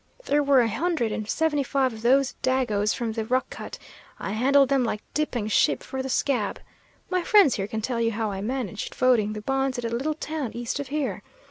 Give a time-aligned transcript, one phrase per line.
[0.25, 3.77] There were a hundred and seventy five of those dagoes from the rock cut;
[4.19, 6.59] I handled them like dipping sheep for the scab.
[7.11, 10.15] My friends here can tell you how I managed voting the bonds at a little
[10.15, 11.21] town east of here.